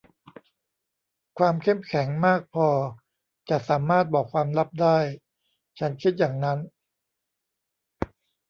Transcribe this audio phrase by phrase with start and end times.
[1.37, 2.67] ความเข้มแข็งมากพอ
[3.49, 4.97] จะสามารถบอกความลับได้
[5.79, 6.59] ฉันคิดอย่างนั้น